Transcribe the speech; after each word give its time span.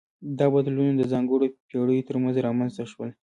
دا 0.37 0.45
بدلونونه 0.53 0.95
د 0.97 1.03
ځانګړو 1.11 1.47
پیړیو 1.69 2.07
ترمنځ 2.09 2.35
رامنځته 2.47 2.83
شول. 2.91 3.09